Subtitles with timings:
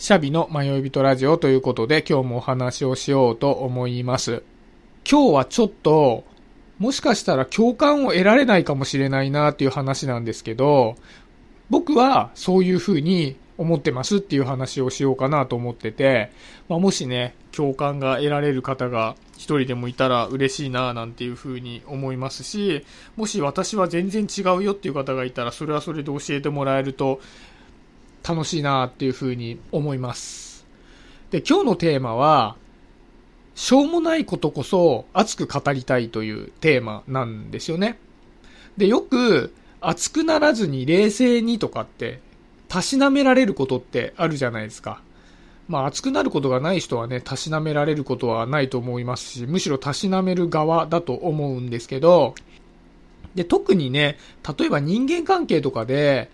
[0.00, 4.42] シャビの迷い人ラジオということで今日もお話をしようと思います。
[5.06, 6.24] 今日はちょっと、
[6.78, 10.96] もしかしたら共感を得られないかもしれないなっていう話なんですけど、
[11.68, 16.32] 僕はそういうふうに思ってますっていう話をしようかなと思ってて、
[16.70, 22.86] まあ、もしね、共感が得られる方が一人でもいたら嬉しいななんていうふうに思いますし、
[23.16, 27.20] もし私は全然違うよっていう方がいたら、それはそれで教えてもらえると
[28.26, 30.66] 楽しいなっていうふうに思います。
[31.30, 32.56] で、今日のテーマは、
[33.54, 37.98] しょうもないことこそ熱く語りたいというテーマなんですよね。
[38.76, 42.20] で、よく熱くならずに冷静にとかって
[42.68, 45.02] たしなめられることってあるじゃないですか。
[45.68, 52.34] まあ熱くなることがない人はね、たしなめられることはないと思いますし、むしろたしなめる側だと思うんですけど、
[53.34, 54.18] で、特にね、
[54.58, 56.30] 例えば人間関係とかで、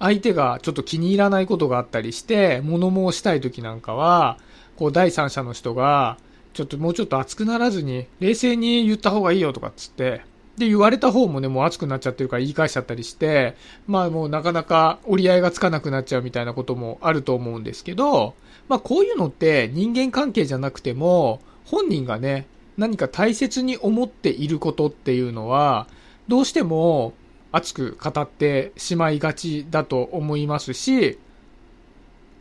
[0.00, 4.38] 相手がちょっと気に入らないことがあったりして、物申したい時なんかは、
[4.76, 6.16] こう第三者の人が、
[6.54, 10.22] ちょっともうちょっと熱くならずに、冷静に言った方がいいよとかっつって、
[10.56, 18.34] で、言われた方もね、もう熱くなっちゃってるから言い返しちゃったりして、まあもうなかなか折り合いがつかなくなっちゃうみたいなこともあると思うんですけど、
[18.68, 22.46] まあこういうのって人間関係じゃなくても、本人がね、
[22.78, 25.86] 何か大切に思っていることっていうのは、
[26.28, 27.12] どうしても
[27.52, 31.18] 熱く語ってしまいがちだと思いますし、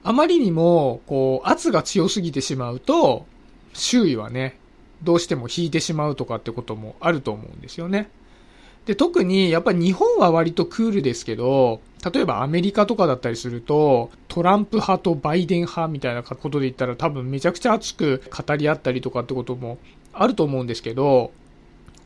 [0.04, 3.26] あまりにも、こう、圧が強すぎてしまうと、
[3.74, 4.58] 周囲はね、
[5.04, 8.10] どうしても引いてしまうとかってこともあると思うんですよね。
[8.86, 19.78] で、特にやっぱ日本は割とクールですけど、例えばアメリカとかだったりすると、トランプ派とバイデン派みたいなことで言ったら多分めちゃくちゃ熱く語り合ったりとかってことも
[20.14, 21.32] あると思うんですけど、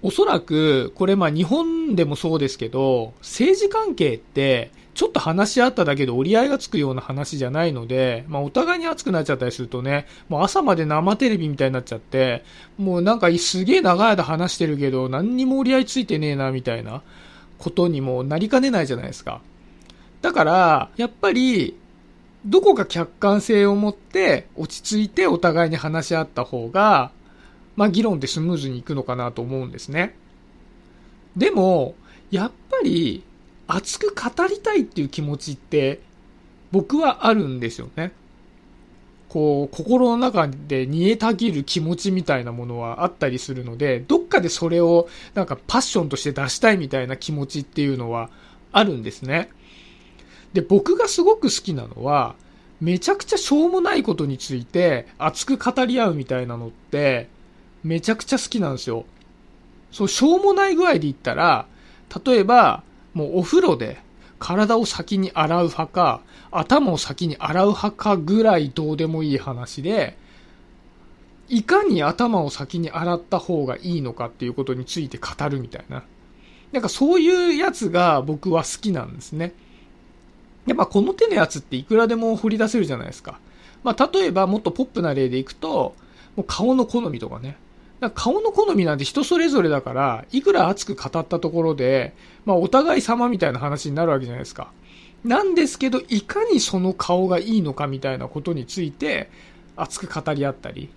[0.04, 12.44] おそらく、これまあ日本でもそうですけど、政治関係ってちょっと話し合っただけで折り合いがつくような話じゃないので、まあお互いに熱くなっちゃったりするとね、もう朝まで生テレビみたいになっちゃって、
[12.78, 17.02] もうなんかすげえ長い間話してるけど、何にも折り合いついてねえな、みたいな
[17.58, 19.42] ことにもなりかねないじゃないですか。
[20.22, 21.78] だから、やっぱり、
[22.46, 27.12] どこか客観性を持って落ち着いてお互いに話し合った方が、
[27.76, 30.16] まあ議論ってスムーズにいくのかなと思うんですね。
[31.36, 31.96] でも、
[32.32, 33.24] やっぱり
[33.68, 36.02] 熱く語りたいっていう気持ちって
[36.72, 38.12] 僕はあるんですよね。
[39.30, 48.30] こう、心の中で煮えたぎる気持ちみたいなものはあったりするので、どっかでそれをなんかパッションとして出したいみたいな気持ちっていうのは
[48.72, 49.50] あるんですね。
[50.54, 52.36] で、僕がすごく好きなのは、
[52.80, 57.28] めちゃくちゃしょうもないことについて熱く語り合うみたいなのって、
[57.84, 59.06] めちゃくちゃ好きなんですよ。
[59.92, 61.68] そう、しょうもない具合で言ったら、
[62.26, 62.84] 例えば、
[63.14, 64.00] もうお風呂で
[64.40, 70.18] 体を先に洗う派か、頭を先に洗う派かぐらいどうでもいい話で、
[71.50, 76.04] いかに頭を先に洗った方がいいのかっていうことについて語るみたいな。
[76.72, 79.54] なんかそういうやつが僕は好きなんですね。
[80.66, 83.40] やっぱこの手のやつっていくらでも掘り出せるじゃないですか。
[83.84, 85.96] まあ例えばもっとポップな例でいくと、
[86.36, 87.58] もう顔の好みとかね。
[88.10, 92.14] 顔の好みなんて人それぞれだから、いくら熱く語ったところで、
[92.46, 94.72] まあお互い様みたいな話になるわけじゃないですか。
[95.24, 99.30] なんですけど、いかにその顔がいいのかみたいなことについて、
[99.76, 100.90] 熱く語り合ったり。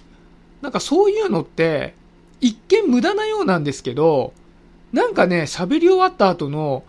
[0.62, 1.94] なんかそういうのって、
[2.40, 4.32] 一見無駄なようなんですけど、
[4.92, 6.84] なんかね、喋り終わった後の、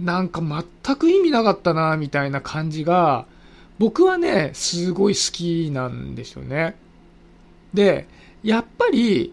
[0.00, 3.26] なんか全く意味なかったな、みたいな感じが、
[3.78, 6.76] 僕はね、すごい好きなんですよね。
[7.74, 8.06] で、
[8.42, 9.32] やっぱり、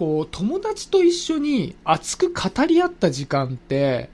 [0.00, 4.08] こう、友達と一緒に熱く語り合った時間って、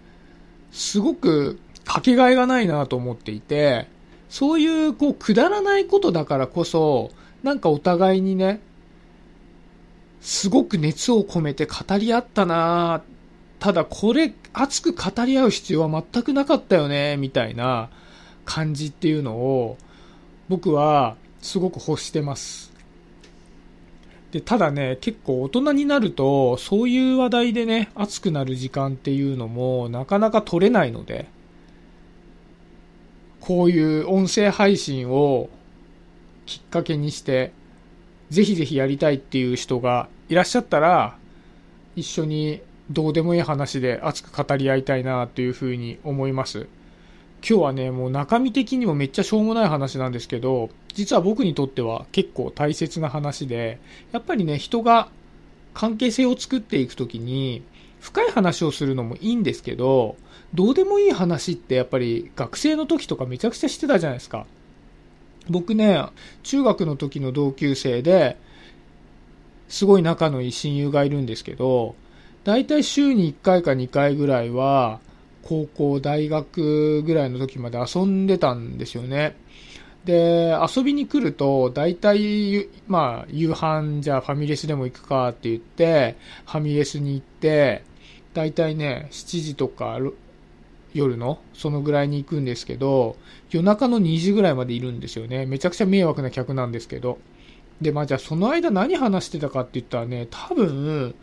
[0.73, 3.87] すごくかけがえがないなと思っていて、
[4.29, 7.13] そういう、こう、くだらないことだからこそ、
[7.45, 8.59] なんかお互いにね、
[10.21, 13.03] すごく熱を込めて語り合ったな
[13.61, 17.91] ただこれ、熱く語り合う必要は全くなかったよね、みたいな
[18.45, 19.79] 感じっていうのを、
[20.49, 22.76] 僕はすごく欲してます。
[24.37, 31.27] で、ただね、結構大人になると、そういう話題でね、熱くなる時間っていうのもなかなか取れないので、
[33.41, 35.49] こういう音声配信を
[36.45, 37.53] きっかけにして、
[38.29, 41.17] ぜひぜひやりたいっていう人がいらっしゃったら、
[41.95, 42.61] 一緒に
[42.91, 46.67] どうでもいい話で熱く語り合いたいなというふうに思います。
[47.43, 53.79] 今日はね、もう中身的にもめっちゃしょうもない話なんですけど、実は僕にとっては結構大切な話で、
[54.13, 55.09] やっぱりね、人が
[55.75, 57.63] 関係性を作っていくときに、
[58.01, 60.17] 深い話をするのもいいんですけど、
[60.55, 64.47] どうでもいい話ってやっぱり学生の時とかめちゃくちゃしてたじゃないですか。
[65.49, 66.03] 僕ね、
[66.43, 68.37] 中学の時の同級生で、
[69.69, 71.95] すごい仲のいい親友がいるんですけど、
[72.45, 75.01] だいたい週に1回か2回ぐらいは、
[75.47, 79.37] 高校、大学ぐらいの時まで遊んでたんですよね。
[80.05, 86.17] で、遊びに来ると、大体、まあ、夕飯じゃあファミレスでも行くかって言って、
[86.47, 87.85] ファミレスに行って、
[88.35, 89.99] 大体ね、7時とか
[90.93, 93.17] 夜のそのぐらいに行くんですけど、
[93.51, 95.47] 夜中の2時ぐらいまでいるんですよね。
[95.47, 97.19] めちゃくちゃ迷惑な客なんですけど。
[97.81, 101.15] で、まあじゃあその間何話してたかって言ったらね、多分、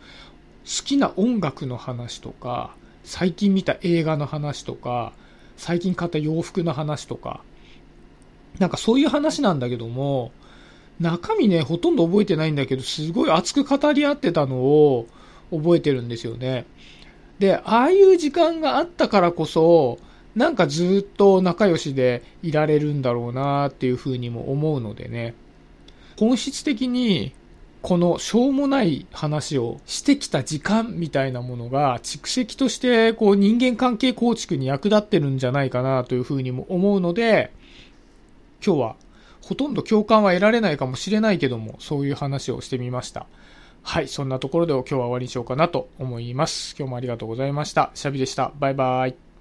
[0.66, 5.14] 好きな音楽の話とか、最近見た映画の話とか、
[5.58, 7.42] 最近買った洋服の話とか、
[8.60, 10.32] なんかそういう話なんだけども、
[11.00, 15.08] 中身ね、ほとんど覚えてないんだけど、すごい熱く語り合ってたのを
[15.52, 16.66] 覚えてるんですよね。
[17.40, 20.00] で、ああいう時間があったからこそ、
[20.36, 25.36] なんかずっと仲良しでいられるんだろうなっていうふうにも思うのでね。
[26.18, 27.34] 本質的に
[27.84, 37.52] このしょうもない話をしてきた時間みたいなものが蓄積としてこう人間関係構築に役立ってるんじゃないかなというふうにも思うので、
[38.66, 38.96] 今日は
[39.42, 43.28] ほとんど共感は得られないかもしれないけども、そういう話をしてみました。
[43.82, 46.76] はい、そんなところで今日は終わりにしようかなと思います。
[46.80, 47.92] 今日もありがとうございました。
[47.96, 48.54] シャビでした。
[48.60, 49.33] バイバイ。